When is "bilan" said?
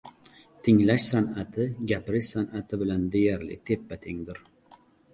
2.83-3.07